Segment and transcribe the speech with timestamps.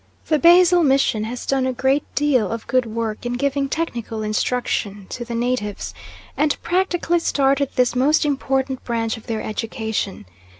[0.29, 5.05] The Basel Mission has done a great deal of good work in giving technical instruction
[5.09, 5.93] to the natives,
[6.35, 10.25] and practically started this most important branch of their education.